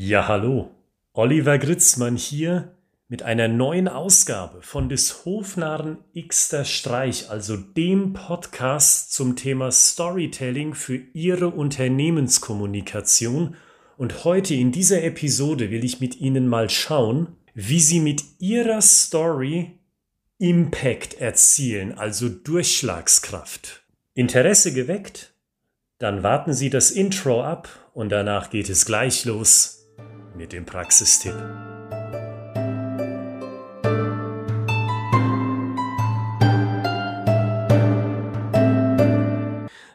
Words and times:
Ja, 0.00 0.28
hallo. 0.28 0.70
Oliver 1.12 1.58
Gritzmann 1.58 2.14
hier 2.14 2.76
mit 3.08 3.24
einer 3.24 3.48
neuen 3.48 3.88
Ausgabe 3.88 4.62
von 4.62 4.88
des 4.88 5.24
Hofnarren 5.24 5.98
Xter 6.14 6.64
Streich, 6.64 7.30
also 7.30 7.56
dem 7.56 8.12
Podcast 8.12 9.12
zum 9.12 9.34
Thema 9.34 9.72
Storytelling 9.72 10.74
für 10.74 11.00
Ihre 11.14 11.48
Unternehmenskommunikation. 11.48 13.56
Und 13.96 14.22
heute 14.22 14.54
in 14.54 14.70
dieser 14.70 15.02
Episode 15.02 15.72
will 15.72 15.84
ich 15.84 15.98
mit 15.98 16.20
Ihnen 16.20 16.46
mal 16.46 16.70
schauen, 16.70 17.34
wie 17.54 17.80
Sie 17.80 17.98
mit 17.98 18.22
Ihrer 18.38 18.80
Story 18.80 19.80
Impact 20.38 21.14
erzielen, 21.14 21.98
also 21.98 22.28
Durchschlagskraft. 22.28 23.82
Interesse 24.14 24.72
geweckt? 24.72 25.34
Dann 25.98 26.22
warten 26.22 26.52
Sie 26.52 26.70
das 26.70 26.92
Intro 26.92 27.42
ab 27.42 27.68
und 27.94 28.10
danach 28.10 28.50
geht 28.50 28.68
es 28.68 28.86
gleich 28.86 29.24
los 29.24 29.77
mit 30.38 30.52
dem 30.52 30.64
Praxistipp. 30.64 31.34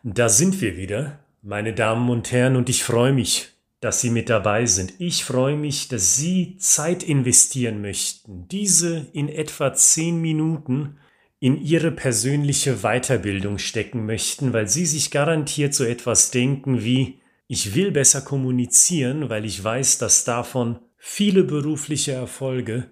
Da 0.03 0.29
sind 0.29 0.61
wir 0.61 0.77
wieder, 0.77 1.20
meine 1.41 1.73
Damen 1.73 2.09
und 2.09 2.31
Herren, 2.31 2.57
und 2.57 2.70
ich 2.70 2.84
freue 2.84 3.13
mich, 3.13 3.53
dass 3.79 4.01
Sie 4.01 4.09
mit 4.09 4.29
dabei 4.29 4.65
sind. 4.65 4.93
Ich 4.99 5.23
freue 5.23 5.57
mich, 5.57 5.87
dass 5.87 6.17
Sie 6.17 6.57
Zeit 6.57 7.03
investieren 7.03 7.81
möchten, 7.81 8.48
diese 8.49 9.07
in 9.13 9.29
etwa 9.29 9.73
zehn 9.73 10.21
Minuten 10.21 10.98
in 11.39 11.59
Ihre 11.59 11.91
persönliche 11.91 12.84
Weiterbildung 12.84 13.57
stecken 13.57 14.05
möchten, 14.05 14.53
weil 14.53 14.67
Sie 14.67 14.85
sich 14.85 15.09
garantiert 15.09 15.73
so 15.73 15.84
etwas 15.84 16.31
denken 16.31 16.84
wie, 16.84 17.20
ich 17.53 17.75
will 17.75 17.91
besser 17.91 18.21
kommunizieren, 18.21 19.30
weil 19.30 19.45
ich 19.45 19.63
weiß, 19.63 19.99
dass 19.99 20.23
davon 20.23 20.80
viele 20.98 21.43
berufliche 21.43 22.12
Erfolge 22.12 22.89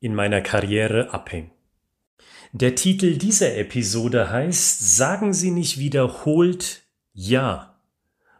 in 0.00 0.14
meiner 0.14 0.40
Karriere 0.40 1.12
abhängen. 1.12 1.50
Der 2.52 2.74
Titel 2.74 3.18
dieser 3.18 3.54
Episode 3.58 4.30
heißt 4.30 4.96
Sagen 4.96 5.34
Sie 5.34 5.50
nicht 5.50 5.78
wiederholt 5.78 6.84
Ja. 7.12 7.78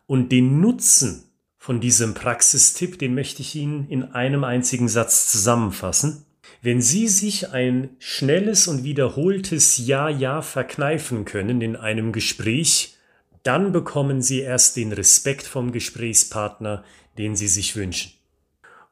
Und 0.06 0.32
den 0.32 0.62
Nutzen 0.62 1.24
von 1.58 1.82
diesem 1.82 2.14
Praxistipp, 2.14 2.98
den 2.98 3.14
möchte 3.14 3.42
ich 3.42 3.54
Ihnen 3.54 3.90
in 3.90 4.04
einem 4.04 4.44
einzigen 4.44 4.88
Satz 4.88 5.30
zusammenfassen. 5.30 6.24
Wenn 6.62 6.80
Sie 6.80 7.08
sich 7.08 7.50
ein 7.50 7.90
schnelles 7.98 8.68
und 8.68 8.84
wiederholtes 8.84 9.76
Ja, 9.76 10.08
Ja 10.08 10.40
verkneifen 10.40 11.26
können 11.26 11.60
in 11.60 11.76
einem 11.76 12.12
Gespräch, 12.12 12.97
dann 13.42 13.72
bekommen 13.72 14.22
Sie 14.22 14.40
erst 14.40 14.76
den 14.76 14.92
Respekt 14.92 15.46
vom 15.46 15.72
Gesprächspartner, 15.72 16.84
den 17.18 17.36
Sie 17.36 17.48
sich 17.48 17.76
wünschen. 17.76 18.12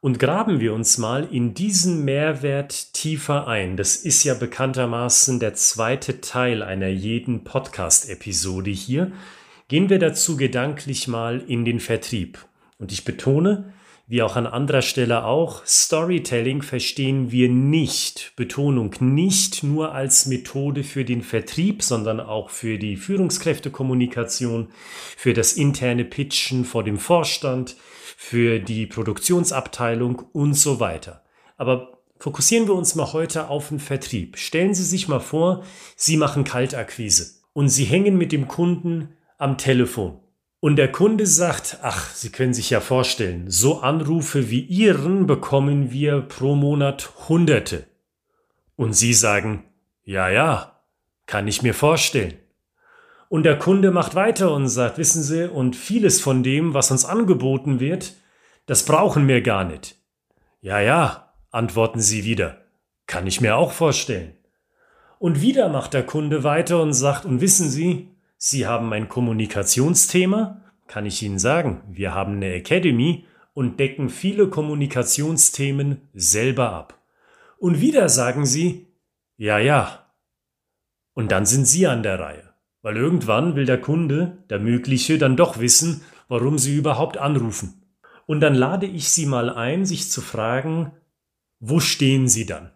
Und 0.01 0.19
graben 0.19 0.61
wir 0.61 0.75
uns 0.75 0.99
mal 0.99 1.27
in 1.33 1.55
diesen 1.55 2.05
Mehrwert 2.05 2.93
tiefer 2.93 3.49
ein. 3.49 3.77
Das 3.77 3.97
ist 3.97 4.25
ja 4.25 4.35
bekanntermaßen 4.35 5.41
der 5.41 5.55
zweite 5.55 6.21
Teil 6.21 6.63
einer 6.63 6.89
jeden 6.89 7.45
Podcast-Episode 7.45 8.71
hier. 8.71 9.13
Gehen 9.69 9.89
wir 9.89 9.99
dazu 9.99 10.37
gedanklich 10.37 11.09
mal 11.09 11.43
in 11.49 11.65
den 11.65 11.81
Vertrieb. 11.81 12.39
Und 12.79 12.93
ich 12.93 13.05
betone, 13.05 13.73
wie 14.09 14.23
auch 14.23 14.37
an 14.37 14.47
anderer 14.47 14.83
Stelle 14.83 15.25
auch, 15.25 15.67
Storytelling 15.67 16.63
verstehen 16.63 17.33
wir 17.33 17.49
nicht, 17.49 18.33
Betonung 18.37 18.95
nicht 19.01 19.65
nur 19.65 19.93
als 19.93 20.27
Methode 20.27 20.85
für 20.85 21.05
den 21.05 21.23
Vertrieb, 21.23 21.83
sondern 21.83 22.21
auch 22.21 22.51
für 22.51 22.79
die 22.79 22.97
Führungskräftekommunikation, 22.97 24.69
für 25.17 25.33
das 25.33 25.55
interne 25.55 26.05
Pitchen 26.05 26.65
vor 26.65 26.85
dem 26.85 26.99
Vorstand, 26.99 27.75
für 28.17 28.61
die 28.61 28.87
Produktionsabteilung 28.87 30.23
und 30.33 30.55
so 30.55 30.79
weiter. 30.79 31.25
Aber 31.57 31.99
fokussieren 32.19 32.69
wir 32.69 32.75
uns 32.75 32.95
mal 32.95 33.13
heute 33.13 33.49
auf 33.49 33.71
den 33.71 33.81
Vertrieb. 33.81 34.39
Stellen 34.39 34.75
Sie 34.75 34.85
sich 34.85 35.09
mal 35.09 35.21
vor, 35.21 35.65
Sie 35.97 36.17
machen 36.17 36.45
Kaltakquise 36.45 37.41
und 37.53 37.71
Sie 37.71 37.85
hängen 37.85 38.17
mit 38.17 38.31
dem 38.31 38.47
Kunden 38.47 39.17
am 39.37 39.59
Telefon. 39.59 40.21
Und 40.67 40.75
der 40.75 40.91
Kunde 40.91 41.29
sagt, 41.29 41.79
ach, 41.83 42.13
Sie 42.13 42.31
können 42.31 42.53
sich 42.53 42.71
ja 42.71 42.81
vorstellen, 42.81 43.49
so 43.49 43.83
Anrufe 43.83 44.51
wie 44.51 44.63
Ihren 44.63 45.29
bekommen 45.29 45.93
wir 45.93 46.23
pro 46.23 46.57
Monat 46.57 47.13
Hunderte. 47.29 47.87
Und 48.75 48.93
Sie 48.93 49.15
sagen, 49.15 49.63
ja, 50.03 50.29
ja, 50.29 50.81
kann 51.27 51.47
ich 51.47 51.63
mir 51.63 51.73
vorstellen. 51.73 52.35
Und 53.29 53.45
der 53.45 53.61
Kunde 53.61 53.93
macht 53.93 54.17
weiter 54.17 54.53
und 54.53 54.67
sagt, 54.67 54.99
wissen 54.99 55.23
Sie, 55.23 55.49
und 55.49 55.77
vieles 55.77 56.21
von 56.21 56.43
dem, 56.43 56.75
was 56.75 56.91
uns 56.91 57.05
angeboten 57.05 57.79
wird, 57.79 58.15
das 58.67 58.83
brauchen 58.85 59.29
wir 59.29 59.43
gar 59.43 59.63
nicht. 59.63 59.95
Ja, 60.63 60.81
ja, 60.81 61.33
antworten 61.53 62.01
Sie 62.01 62.25
wieder, 62.25 62.59
kann 63.07 63.29
ich 63.29 63.41
mir 63.41 63.55
auch 63.55 63.71
vorstellen. 63.71 64.35
Und 65.21 65.41
wieder 65.41 65.69
macht 65.69 65.95
der 65.95 66.05
Kunde 66.05 66.43
weiter 66.43 66.83
und 66.83 66.93
sagt, 66.93 67.25
und 67.25 67.41
wissen 67.41 67.71
Sie, 67.71 68.16
Sie 68.39 68.67
haben 68.67 68.93
ein 68.93 69.09
Kommunikationsthema, 69.09 70.63
kann 70.87 71.07
ich 71.07 71.23
Ihnen 71.23 71.39
sagen. 71.39 71.83
Wir 71.89 72.15
haben 72.15 72.35
eine 72.35 72.53
Academy 72.53 73.27
und 73.55 73.81
decken 73.81 74.11
viele 74.11 74.49
Kommunikationsthemen 74.49 76.03
selber 76.13 76.73
ab. 76.73 77.01
Und 77.59 77.81
wieder 77.81 78.09
sagen 78.09 78.45
Sie, 78.45 78.87
ja, 79.37 79.59
ja. 79.59 80.07
Und 81.15 81.33
dann 81.33 81.47
sind 81.47 81.67
Sie 81.67 81.87
an 81.87 82.03
der 82.03 82.21
Reihe. 82.21 82.53
Weil 82.83 82.99
irgendwann 82.99 83.57
will 83.57 83.65
der 83.65 83.81
Kunde, 83.81 84.45
der 84.51 84.61
Mögliche, 84.61 85.19
dann 85.19 85.37
doch 85.37 85.59
wissen, 85.59 86.03
warum 86.29 86.59
Sie 86.59 86.77
überhaupt 86.77 87.17
anrufen. 87.17 87.83
Und 88.27 88.41
dann 88.41 88.55
lade 88.55 88.87
ich 88.87 89.09
Sie 89.09 89.27
mal 89.27 89.51
ein, 89.51 89.87
sich 89.87 90.11
zu 90.11 90.21
fragen, 90.21 90.93
wo 91.59 91.81
stehen 91.81 92.29
Sie 92.29 92.45
dann? 92.45 92.71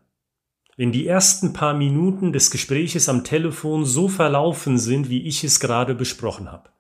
Wenn 0.77 0.93
die 0.93 1.07
ersten 1.07 1.53
paar 1.53 1.75
Minuten 1.75 2.33
des 2.33 2.51
Gespräches 2.51 3.09
am 3.09 3.25
Telefon 3.25 3.85
so 3.85 4.09
verlaufen 4.09 4.79
sind, 4.79 5.11
wie 5.11 5.23
ich 5.23 5.45
es 5.45 5.61
gerade 5.61 5.95
besprochen 5.95 6.51
habe. 6.51 6.71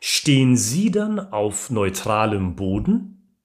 Stehen 0.00 0.56
Sie 0.56 0.90
dann 0.90 1.18
auf 1.18 1.70
neutralem 1.70 2.54
Boden? 2.54 3.38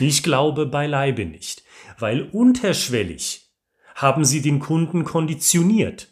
Ich 0.00 0.22
glaube 0.22 0.66
beileibe 0.66 1.24
nicht, 1.24 1.62
weil 1.98 2.22
unterschwellig 2.22 3.52
haben 3.94 4.24
Sie 4.24 4.42
den 4.42 4.58
Kunden 4.58 5.04
konditioniert, 5.04 6.08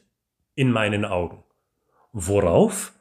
in 0.55 0.71
meinen 0.73 1.05
Augen. 1.05 1.45
Worauf? 2.13 2.93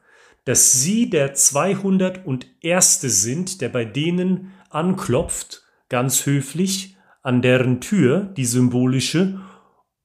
Dass 0.44 0.74
Sie 0.74 1.10
der 1.10 1.34
201. 1.34 3.02
sind, 3.02 3.62
der 3.62 3.70
bei 3.70 3.86
denen 3.86 4.52
anklopft, 4.70 5.64
ganz 5.90 6.26
höflich, 6.26 6.98
an 7.24 7.42
deren 7.42 7.82
Tür, 7.82 8.22
die 8.38 8.46
symbolische, 8.46 9.40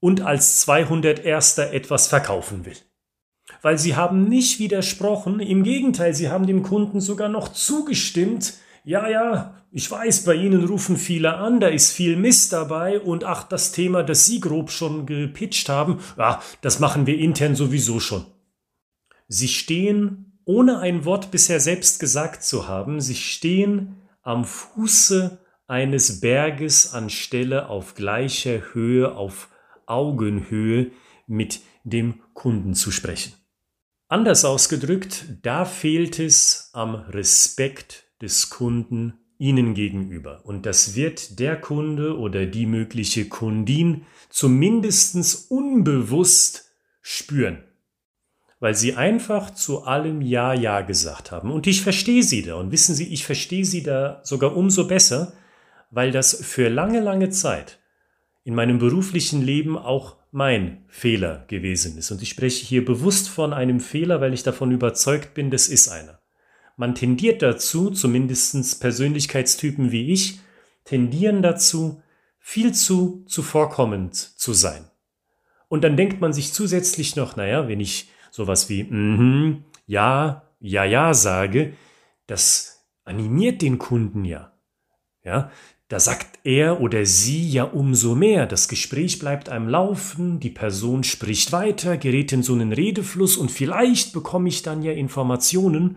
und 0.01 0.23
als 0.23 0.61
201. 0.61 1.59
etwas 1.59 2.09
verkaufen 2.09 2.67
will. 2.67 2.77
Weil 3.63 3.79
sie 3.79 3.97
haben 3.97 4.25
nicht 4.29 4.59
widersprochen, 4.59 5.41
im 5.41 5.63
Gegenteil, 5.63 6.15
sie 6.15 6.31
haben 6.31 6.47
dem 6.47 6.63
Kunden 6.63 7.01
sogar 7.01 7.29
noch 7.29 7.49
zugestimmt, 7.49 8.55
ja, 8.83 9.09
ja, 9.09 9.61
ich 9.73 9.91
weiß, 9.91 10.25
bei 10.25 10.35
Ihnen 10.35 10.65
rufen 10.65 10.97
viele 10.97 11.35
an, 11.37 11.61
da 11.61 11.69
ist 11.69 11.93
viel 11.93 12.17
Mist 12.17 12.53
dabei 12.53 12.99
und 12.99 13.25
ach, 13.25 13.45
das 13.45 13.73
Thema, 13.73 14.03
das 14.03 14.27
Sie 14.27 14.41
grob 14.41 14.71
schon 14.71 15.07
gepitcht 15.07 15.69
haben, 15.69 16.01
ja, 16.17 16.43
das 16.63 16.81
machen 16.81 17.07
wir 17.07 17.19
intern 17.19 17.55
sowieso 17.55 18.01
schon. 18.01 18.25
Sie 19.29 19.49
stehen, 19.49 20.41
ohne 20.45 20.81
ein 20.81 21.05
Wort 21.05 21.31
bisher 21.31 21.61
selbst 21.61 22.01
gesagt 22.01 22.43
zu 22.43 22.67
haben, 22.67 23.01
sie 23.01 23.15
stehen 23.15 23.97
am 24.23 24.45
Fuße 24.45 25.39
eines 25.69 26.21
Berges 26.21 26.93
anstelle 26.93 27.69
auf 27.69 27.95
gleicher 27.95 28.75
Höhe, 28.75 29.15
auf 29.15 29.50
Augenhöhe 29.91 30.91
mit 31.27 31.61
dem 31.85 32.21
Kunden 32.35 32.75
zu 32.75 32.91
sprechen. 32.91 33.33
Anders 34.09 34.45
ausgedrückt, 34.45 35.27
da 35.43 35.65
fehlt 35.65 36.19
es 36.19 36.71
am 36.73 36.95
Respekt 36.95 38.05
des 38.21 38.51
Kunden 38.51 39.15
Ihnen 39.39 39.73
gegenüber. 39.75 40.45
Und 40.45 40.67
das 40.67 40.95
wird 40.97 41.39
der 41.41 41.59
Kunde 41.59 42.19
oder 42.19 42.45
die 42.45 42.67
mögliche 42.67 43.29
Kundin 43.29 44.03
zumindest 44.29 45.51
unbewusst 45.51 46.73
spüren. 47.01 47.65
Weil 48.59 48.75
Sie 48.75 48.95
einfach 48.95 49.55
zu 49.55 49.85
allem 49.85 50.21
Ja, 50.21 50.53
Ja 50.53 50.83
gesagt 50.83 51.33
haben. 51.33 51.51
Und 51.51 51.67
ich 51.67 51.81
verstehe 51.81 52.23
Sie 52.23 52.43
da. 52.43 52.57
Und 52.57 52.73
wissen 52.73 52.95
Sie, 52.95 53.13
ich 53.13 53.25
verstehe 53.25 53.65
Sie 53.65 53.83
da 53.83 54.21
sogar 54.25 54.55
umso 54.55 54.87
besser, 54.87 55.33
weil 55.91 56.11
das 56.11 56.35
für 56.35 56.69
lange, 56.69 57.01
lange 57.01 57.31
Zeit 57.31 57.80
in 58.45 58.55
meinem 58.55 58.79
beruflichen 58.79 59.43
Leben 59.43 59.77
auch 59.77 60.17
mein 60.33 60.85
Fehler 60.89 61.45
gewesen 61.49 61.99
ist. 61.99 62.11
Und 62.11 62.23
ich 62.23 62.31
spreche 62.31 62.65
hier 62.65 62.85
bewusst 62.85 63.29
von 63.29 63.53
einem 63.53 63.81
Fehler, 63.81 64.21
weil 64.21 64.33
ich 64.33 64.43
davon 64.43 64.71
überzeugt 64.71 65.35
bin, 65.35 65.51
das 65.51 65.69
ist 65.69 65.89
einer. 65.89 66.21
Man 66.77 66.95
tendiert 66.95 67.43
dazu, 67.43 67.91
zumindest 67.91 68.81
Persönlichkeitstypen 68.81 69.93
wie 69.93 70.13
ich, 70.13 70.41
tendieren 70.85 71.43
dazu, 71.43 72.03
viel 72.39 72.73
zu 72.73 73.25
zuvorkommend 73.27 74.15
zu 74.15 74.55
sein. 74.55 74.91
Und 75.69 75.85
dann 75.85 75.97
denkt 75.97 76.21
man 76.21 76.33
sich 76.33 76.53
zusätzlich 76.53 77.17
noch, 77.17 77.37
naja, 77.37 77.69
wenn 77.69 77.81
ich 77.81 78.11
sowas 78.31 78.69
wie 78.69 78.85
mhm, 78.85 79.65
ja, 79.87 80.51
ja, 80.59 80.85
ja 80.85 81.15
sage, 81.15 81.75
das 82.27 82.87
animiert 83.05 83.63
den 83.63 83.79
Kunden 83.79 84.25
ja. 84.25 84.53
Ja, 85.23 85.51
Da 85.91 85.99
sagt 85.99 86.39
er 86.45 86.81
oder 86.81 87.05
sie 87.05 87.51
ja 87.51 87.65
umso 87.65 88.15
mehr. 88.15 88.47
Das 88.47 88.69
Gespräch 88.69 89.19
bleibt 89.19 89.49
einem 89.49 89.69
laufen, 89.69 90.39
die 90.39 90.51
Person 90.51 91.03
spricht 91.03 91.51
weiter, 91.51 91.97
gerät 91.97 92.31
in 92.31 92.45
so 92.45 92.53
einen 92.53 92.73
Redefluss 92.73 93.37
und 93.37 93.51
vielleicht 93.51 94.13
bekomme 94.13 94.49
ich 94.49 94.63
dann 94.63 94.83
ja 94.83 94.93
Informationen 94.93 95.97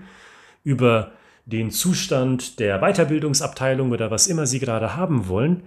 über 0.63 1.11
den 1.45 1.69
Zustand 1.69 2.59
der 2.59 2.79
Weiterbildungsabteilung 2.79 3.91
oder 3.91 4.09
was 4.09 4.25
immer 4.25 4.47
Sie 4.47 4.57
gerade 4.57 4.95
haben 4.95 5.27
wollen. 5.27 5.61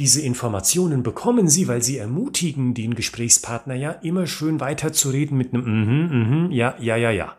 Diese 0.00 0.22
Informationen 0.22 1.04
bekommen 1.04 1.46
Sie, 1.46 1.68
weil 1.68 1.80
Sie 1.80 1.98
ermutigen 1.98 2.74
den 2.74 2.96
Gesprächspartner 2.96 3.76
ja 3.76 3.92
immer 3.92 4.26
schön 4.26 4.58
weiterzureden 4.58 5.38
mit 5.38 5.54
einem 5.54 5.62
mhm, 5.64 6.46
mhm, 6.46 6.50
ja, 6.50 6.74
ja, 6.80 6.96
ja, 6.96 7.12
ja. 7.12 7.36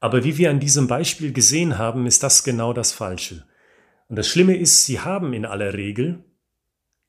Aber 0.00 0.24
wie 0.24 0.38
wir 0.38 0.48
an 0.48 0.60
diesem 0.60 0.88
Beispiel 0.88 1.34
gesehen 1.34 1.76
haben, 1.76 2.06
ist 2.06 2.22
das 2.22 2.42
genau 2.42 2.72
das 2.72 2.92
Falsche. 2.92 3.44
Und 4.08 4.16
das 4.16 4.28
Schlimme 4.28 4.56
ist, 4.56 4.84
sie 4.84 5.00
haben 5.00 5.32
in 5.32 5.44
aller 5.44 5.74
Regel 5.74 6.24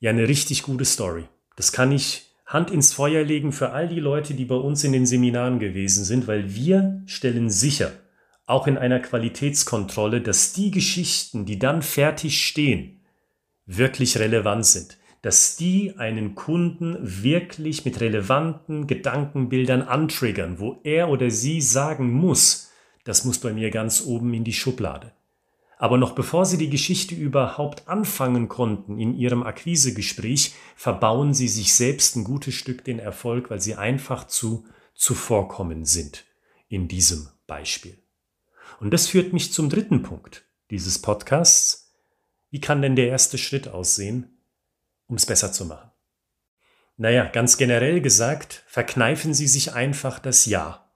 ja 0.00 0.10
eine 0.10 0.28
richtig 0.28 0.62
gute 0.62 0.84
Story. 0.84 1.24
Das 1.56 1.72
kann 1.72 1.92
ich 1.92 2.28
Hand 2.46 2.70
ins 2.70 2.94
Feuer 2.94 3.24
legen 3.24 3.52
für 3.52 3.72
all 3.72 3.88
die 3.88 4.00
Leute, 4.00 4.32
die 4.32 4.46
bei 4.46 4.54
uns 4.54 4.82
in 4.82 4.92
den 4.92 5.04
Seminaren 5.04 5.58
gewesen 5.58 6.04
sind, 6.04 6.26
weil 6.26 6.54
wir 6.54 7.02
stellen 7.04 7.50
sicher, 7.50 7.92
auch 8.46 8.66
in 8.66 8.78
einer 8.78 9.00
Qualitätskontrolle, 9.00 10.22
dass 10.22 10.54
die 10.54 10.70
Geschichten, 10.70 11.44
die 11.44 11.58
dann 11.58 11.82
fertig 11.82 12.42
stehen, 12.42 13.02
wirklich 13.66 14.18
relevant 14.18 14.64
sind, 14.64 14.96
dass 15.20 15.56
die 15.56 15.98
einen 15.98 16.34
Kunden 16.34 16.96
wirklich 17.00 17.84
mit 17.84 18.00
relevanten 18.00 18.86
Gedankenbildern 18.86 19.82
antriggern, 19.82 20.58
wo 20.58 20.80
er 20.84 21.10
oder 21.10 21.30
sie 21.30 21.60
sagen 21.60 22.10
muss, 22.10 22.70
das 23.04 23.26
muss 23.26 23.38
bei 23.38 23.52
mir 23.52 23.70
ganz 23.70 24.06
oben 24.06 24.32
in 24.32 24.44
die 24.44 24.54
Schublade. 24.54 25.12
Aber 25.78 25.96
noch 25.96 26.12
bevor 26.12 26.44
sie 26.44 26.58
die 26.58 26.70
Geschichte 26.70 27.14
überhaupt 27.14 27.86
anfangen 27.86 28.48
konnten 28.48 28.98
in 28.98 29.14
ihrem 29.14 29.44
Akquisegespräch, 29.44 30.52
verbauen 30.74 31.34
sie 31.34 31.46
sich 31.46 31.72
selbst 31.72 32.16
ein 32.16 32.24
gutes 32.24 32.54
Stück 32.54 32.84
den 32.84 32.98
Erfolg, 32.98 33.48
weil 33.48 33.60
sie 33.60 33.76
einfach 33.76 34.26
zu 34.26 34.66
zuvorkommen 34.94 35.84
sind 35.84 36.24
in 36.68 36.88
diesem 36.88 37.28
Beispiel. 37.46 37.96
Und 38.80 38.92
das 38.92 39.06
führt 39.06 39.32
mich 39.32 39.52
zum 39.52 39.70
dritten 39.70 40.02
Punkt 40.02 40.44
dieses 40.70 41.00
Podcasts. 41.00 41.94
Wie 42.50 42.60
kann 42.60 42.82
denn 42.82 42.96
der 42.96 43.08
erste 43.08 43.38
Schritt 43.38 43.68
aussehen, 43.68 44.42
um 45.06 45.14
es 45.14 45.26
besser 45.26 45.52
zu 45.52 45.64
machen? 45.64 45.92
Naja, 46.96 47.24
ganz 47.26 47.56
generell 47.56 48.00
gesagt, 48.00 48.64
verkneifen 48.66 49.32
Sie 49.32 49.46
sich 49.46 49.74
einfach 49.74 50.18
das 50.18 50.46
Ja. 50.46 50.90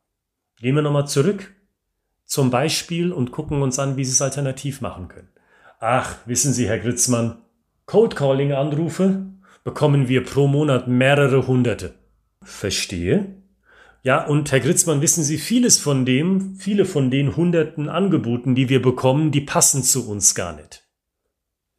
Gehen 0.57 0.75
wir 0.75 0.83
nochmal 0.83 1.07
zurück 1.07 1.55
zum 2.33 2.49
Beispiel 2.49 3.13
und 3.13 3.31
gucken 3.31 3.61
uns 3.61 3.79
an, 3.79 3.99
wie 3.99 4.07
Sie 4.07 4.13
es 4.13 4.23
alternativ 4.23 4.81
machen 4.81 5.09
können. 5.09 5.29
Ach, 5.81 6.17
wissen 6.25 6.55
Sie, 6.55 6.67
Herr 6.67 6.79
Gritzmann, 6.79 7.43
Cold 7.85 8.17
Calling 8.17 8.55
Anrufe 8.55 9.27
bekommen 9.65 10.09
wir 10.09 10.25
pro 10.25 10.47
Monat 10.47 10.89
mehrere 10.89 11.47
hunderte. 11.47 11.93
Verstehe. 12.43 13.37
Ja, 14.03 14.25
und 14.27 14.51
Herr 14.51 14.61
Gritzmann, 14.61 15.03
wissen 15.03 15.23
Sie, 15.23 15.37
vieles 15.37 15.79
von 15.79 16.07
dem, 16.07 16.57
viele 16.57 16.87
von 16.87 17.11
den 17.11 17.37
hunderten 17.37 17.91
Angeboten, 17.91 18.55
die 18.55 18.71
wir 18.71 18.81
bekommen, 18.81 19.31
die 19.31 19.43
passen 19.43 19.83
zu 19.83 20.09
uns 20.09 20.35
gar 20.35 20.55
nicht. 20.55 20.85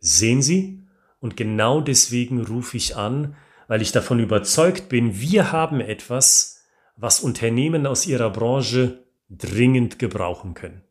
Sehen 0.02 0.44
Sie? 0.44 0.84
Und 1.20 1.36
genau 1.36 1.82
deswegen 1.82 2.46
rufe 2.46 2.78
ich 2.78 2.96
an, 2.96 3.36
weil 3.68 3.82
ich 3.82 3.92
davon 3.92 4.20
überzeugt 4.20 4.88
bin, 4.88 5.20
wir 5.20 5.52
haben 5.52 5.82
etwas, 5.82 6.64
was 6.96 7.22
Unternehmen 7.22 7.88
aus 7.88 8.06
ihrer 8.06 8.30
Branche 8.30 9.03
dringend 9.38 10.00
gebrauchen 10.00 10.54
können. 10.54 10.84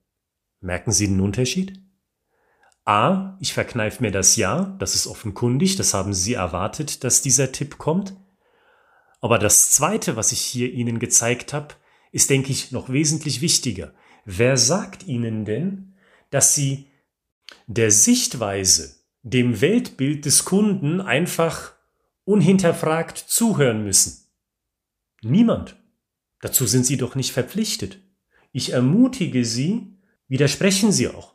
Merken 0.61 0.93
Sie 0.93 1.09
den 1.09 1.21
Unterschied? 1.21 1.81
A, 2.85 3.37
ich 3.41 3.53
verkneife 3.53 4.03
mir 4.03 4.11
das 4.11 4.37
Ja, 4.37 4.77
das 4.79 4.95
ist 4.95 5.07
offenkundig, 5.07 5.77
das 5.77 5.95
haben 5.95 6.13
Sie 6.13 6.35
erwartet, 6.35 7.05
dass 7.05 7.23
dieser 7.23 7.53
Tipp 7.53 7.79
kommt. 7.79 8.15
Aber 9.21 9.39
das 9.39 9.71
Zweite, 9.71 10.17
was 10.17 10.33
ich 10.33 10.41
hier 10.41 10.73
Ihnen 10.73 10.99
gezeigt 10.99 11.53
habe, 11.53 11.75
ist, 12.11 12.29
denke 12.29 12.51
ich, 12.51 12.73
noch 12.73 12.89
wesentlich 12.89 13.41
wichtiger. 13.41 13.95
Wer 14.25 14.57
sagt 14.57 15.07
Ihnen 15.07 15.45
denn, 15.45 15.95
dass 16.31 16.55
Sie 16.55 16.91
der 17.67 17.93
Sichtweise, 17.93 18.97
dem 19.23 19.61
Weltbild 19.61 20.25
des 20.25 20.45
Kunden 20.45 21.01
einfach 21.01 21.75
unhinterfragt 22.25 23.17
zuhören 23.17 23.85
müssen? 23.85 24.27
Niemand. 25.23 25.77
Dazu 26.41 26.67
sind 26.67 26.85
Sie 26.85 26.97
doch 26.97 27.15
nicht 27.15 27.33
verpflichtet. 27.33 28.02
Ich 28.53 28.73
ermutige 28.73 29.45
Sie, 29.45 29.99
widersprechen 30.29 30.93
Sie 30.93 31.09
auch. 31.09 31.35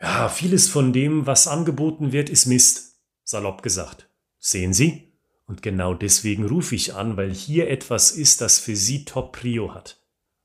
Ja, 0.00 0.28
vieles 0.28 0.68
von 0.68 0.92
dem, 0.92 1.26
was 1.26 1.48
angeboten 1.48 2.12
wird, 2.12 2.30
ist 2.30 2.46
Mist, 2.46 3.00
salopp 3.24 3.62
gesagt. 3.62 4.08
Sehen 4.38 4.72
Sie? 4.72 5.12
Und 5.46 5.62
genau 5.62 5.94
deswegen 5.94 6.46
rufe 6.46 6.74
ich 6.74 6.94
an, 6.94 7.16
weil 7.16 7.34
hier 7.34 7.68
etwas 7.68 8.12
ist, 8.12 8.40
das 8.40 8.58
für 8.58 8.76
Sie 8.76 9.04
Top 9.04 9.32
Prio 9.32 9.74
hat. 9.74 10.00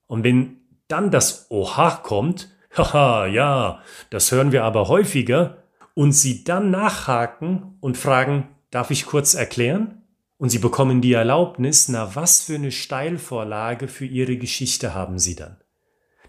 Und 0.07 0.23
wenn 0.23 0.61
dann 0.87 1.11
das 1.11 1.47
Oha 1.51 1.91
kommt, 1.97 2.49
haha, 2.77 3.27
ja, 3.27 3.83
das 4.09 4.31
hören 4.31 4.51
wir 4.51 4.63
aber 4.63 4.87
häufiger, 4.87 5.63
und 5.93 6.13
Sie 6.13 6.43
dann 6.43 6.71
nachhaken 6.71 7.77
und 7.79 7.97
fragen, 7.97 8.47
darf 8.71 8.89
ich 8.89 9.05
kurz 9.05 9.35
erklären? 9.35 10.01
Und 10.37 10.49
Sie 10.49 10.57
bekommen 10.57 11.01
die 11.01 11.13
Erlaubnis, 11.13 11.87
na 11.87 12.15
was 12.15 12.41
für 12.41 12.55
eine 12.55 12.71
Steilvorlage 12.71 13.87
für 13.87 14.05
Ihre 14.05 14.37
Geschichte 14.37 14.95
haben 14.95 15.19
Sie 15.19 15.35
dann? 15.35 15.57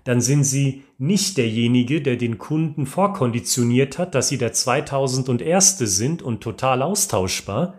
Dann 0.04 0.20
sind 0.20 0.44
Sie 0.44 0.84
nicht 0.98 1.38
derjenige, 1.38 2.02
der 2.02 2.16
den 2.16 2.38
Kunden 2.38 2.86
vorkonditioniert 2.86 3.98
hat, 3.98 4.14
dass 4.14 4.28
Sie 4.28 4.38
der 4.38 4.52
2001. 4.52 5.78
sind 5.78 6.22
und 6.22 6.42
total 6.42 6.82
austauschbar. 6.82 7.78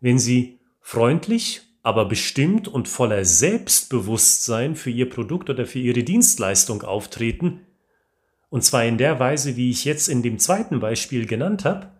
Wenn 0.00 0.18
Sie 0.18 0.60
freundlich, 0.80 1.62
aber 1.82 2.06
bestimmt 2.06 2.68
und 2.68 2.88
voller 2.88 3.24
Selbstbewusstsein 3.24 4.76
für 4.76 4.90
Ihr 4.90 5.10
Produkt 5.10 5.50
oder 5.50 5.66
für 5.66 5.80
Ihre 5.80 6.04
Dienstleistung 6.04 6.82
auftreten, 6.82 7.60
und 8.48 8.62
zwar 8.62 8.84
in 8.84 8.98
der 8.98 9.18
Weise, 9.18 9.56
wie 9.56 9.70
ich 9.70 9.84
jetzt 9.84 10.08
in 10.08 10.22
dem 10.22 10.38
zweiten 10.38 10.78
Beispiel 10.78 11.26
genannt 11.26 11.64
habe, 11.64 11.90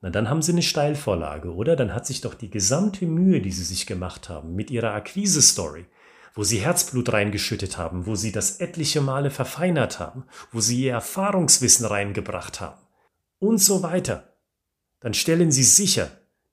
na 0.00 0.10
dann 0.10 0.30
haben 0.30 0.42
Sie 0.42 0.52
eine 0.52 0.62
Steilvorlage, 0.62 1.54
oder? 1.54 1.76
Dann 1.76 1.94
hat 1.94 2.06
sich 2.06 2.22
doch 2.22 2.34
die 2.34 2.50
gesamte 2.50 3.06
Mühe, 3.06 3.40
die 3.40 3.52
Sie 3.52 3.62
sich 3.62 3.86
gemacht 3.86 4.28
haben 4.28 4.54
mit 4.54 4.70
Ihrer 4.70 4.94
Akquise-Story, 4.94 5.84
wo 6.34 6.44
sie 6.44 6.58
Herzblut 6.58 7.12
reingeschüttet 7.12 7.78
haben, 7.78 8.06
wo 8.06 8.14
sie 8.14 8.32
das 8.32 8.60
etliche 8.60 9.00
Male 9.00 9.30
verfeinert 9.30 10.00
haben, 10.00 10.24
wo 10.50 10.60
sie 10.60 10.84
ihr 10.84 10.92
Erfahrungswissen 10.92 11.86
reingebracht 11.86 12.60
haben 12.60 12.80
und 13.38 13.58
so 13.58 13.82
weiter, 13.82 14.36
dann 15.00 15.14
stellen 15.14 15.50
Sie 15.50 15.64
sicher, 15.64 16.10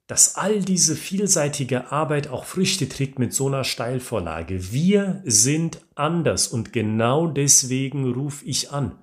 dass 0.08 0.34
all 0.34 0.60
diese 0.60 0.96
vielseitige 0.96 1.92
Arbeit 1.92 2.26
auch 2.28 2.44
Früchte 2.44 2.88
trägt 2.88 3.20
mit 3.20 3.32
so 3.32 3.46
einer 3.46 3.62
Steilvorlage. 3.62 4.72
Wir 4.72 5.22
sind 5.24 5.86
anders 5.94 6.48
und 6.48 6.72
genau 6.72 7.28
deswegen 7.28 8.12
rufe 8.12 8.44
ich 8.44 8.72
an. 8.72 8.98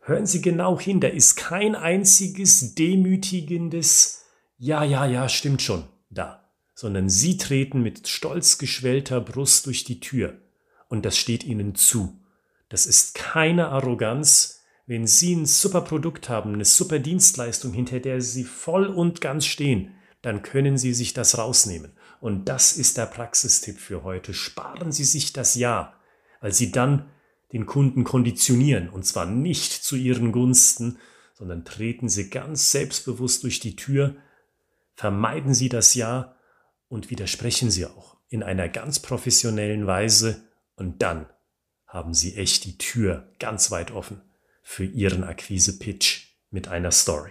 Hören 0.00 0.26
Sie 0.26 0.42
genau 0.42 0.78
hin, 0.78 1.00
da 1.00 1.06
ist 1.06 1.36
kein 1.36 1.76
einziges 1.76 2.74
demütigendes 2.74 4.24
Ja, 4.58 4.82
ja, 4.82 5.06
ja, 5.06 5.28
stimmt 5.28 5.62
schon 5.62 5.84
da 6.10 6.43
sondern 6.74 7.08
sie 7.08 7.38
treten 7.38 7.82
mit 7.82 8.08
stolz 8.08 8.58
geschwellter 8.58 9.20
Brust 9.20 9.66
durch 9.66 9.84
die 9.84 10.00
Tür, 10.00 10.40
und 10.88 11.04
das 11.04 11.16
steht 11.16 11.44
ihnen 11.44 11.74
zu. 11.74 12.20
Das 12.68 12.86
ist 12.86 13.14
keine 13.14 13.68
Arroganz, 13.68 14.62
wenn 14.86 15.06
sie 15.06 15.34
ein 15.34 15.46
super 15.46 15.80
Produkt 15.80 16.28
haben, 16.28 16.54
eine 16.54 16.64
super 16.64 16.98
Dienstleistung, 16.98 17.72
hinter 17.72 18.00
der 18.00 18.20
sie 18.20 18.44
voll 18.44 18.86
und 18.86 19.20
ganz 19.20 19.46
stehen, 19.46 19.94
dann 20.20 20.42
können 20.42 20.76
sie 20.76 20.92
sich 20.92 21.14
das 21.14 21.38
rausnehmen. 21.38 21.92
Und 22.20 22.48
das 22.48 22.72
ist 22.72 22.96
der 22.96 23.06
Praxistipp 23.06 23.78
für 23.78 24.02
heute. 24.02 24.32
Sparen 24.32 24.92
Sie 24.92 25.04
sich 25.04 25.34
das 25.34 25.54
Ja, 25.54 25.94
weil 26.40 26.54
Sie 26.54 26.70
dann 26.70 27.10
den 27.52 27.66
Kunden 27.66 28.04
konditionieren, 28.04 28.88
und 28.88 29.04
zwar 29.04 29.26
nicht 29.26 29.72
zu 29.72 29.96
Ihren 29.96 30.32
Gunsten, 30.32 30.98
sondern 31.34 31.66
treten 31.66 32.08
Sie 32.08 32.30
ganz 32.30 32.70
selbstbewusst 32.70 33.42
durch 33.42 33.60
die 33.60 33.76
Tür, 33.76 34.16
vermeiden 34.94 35.52
Sie 35.52 35.68
das 35.68 35.94
Ja 35.94 36.33
und 36.88 37.10
widersprechen 37.10 37.70
Sie 37.70 37.86
auch 37.86 38.16
in 38.28 38.42
einer 38.42 38.68
ganz 38.68 39.00
professionellen 39.00 39.86
Weise 39.86 40.42
und 40.76 41.02
dann 41.02 41.26
haben 41.86 42.14
Sie 42.14 42.36
echt 42.36 42.64
die 42.64 42.78
Tür 42.78 43.32
ganz 43.38 43.70
weit 43.70 43.92
offen 43.92 44.20
für 44.62 44.84
Ihren 44.84 45.24
Akquise-Pitch 45.24 46.28
mit 46.50 46.68
einer 46.68 46.90
Story. 46.90 47.30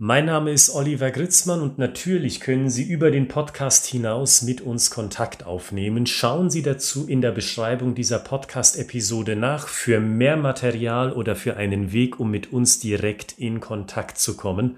Mein 0.00 0.26
Name 0.26 0.52
ist 0.52 0.70
Oliver 0.70 1.10
Gritzmann 1.10 1.60
und 1.60 1.78
natürlich 1.78 2.38
können 2.38 2.70
Sie 2.70 2.84
über 2.84 3.10
den 3.10 3.26
Podcast 3.26 3.84
hinaus 3.84 4.42
mit 4.42 4.60
uns 4.60 4.92
Kontakt 4.92 5.44
aufnehmen. 5.44 6.06
Schauen 6.06 6.50
Sie 6.50 6.62
dazu 6.62 7.08
in 7.08 7.20
der 7.20 7.32
Beschreibung 7.32 7.96
dieser 7.96 8.20
Podcast-Episode 8.20 9.34
nach 9.34 9.66
für 9.66 9.98
mehr 9.98 10.36
Material 10.36 11.12
oder 11.12 11.34
für 11.34 11.56
einen 11.56 11.90
Weg, 11.92 12.20
um 12.20 12.30
mit 12.30 12.52
uns 12.52 12.78
direkt 12.78 13.38
in 13.38 13.58
Kontakt 13.58 14.18
zu 14.18 14.36
kommen. 14.36 14.76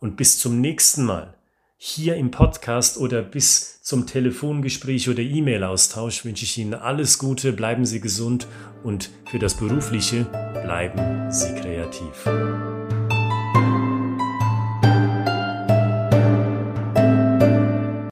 Und 0.00 0.16
bis 0.16 0.38
zum 0.38 0.58
nächsten 0.62 1.04
Mal 1.04 1.34
hier 1.78 2.16
im 2.16 2.30
Podcast 2.30 2.98
oder 2.98 3.22
bis 3.22 3.82
zum 3.82 4.06
Telefongespräch 4.06 5.08
oder 5.08 5.20
E-Mail-Austausch 5.20 6.24
wünsche 6.24 6.44
ich 6.44 6.56
Ihnen 6.58 6.74
alles 6.74 7.18
Gute, 7.18 7.52
bleiben 7.52 7.84
Sie 7.84 8.00
gesund 8.00 8.46
und 8.82 9.10
für 9.30 9.38
das 9.38 9.54
Berufliche 9.54 10.24
bleiben 10.64 11.30
Sie 11.30 11.54
kreativ. 11.54 12.24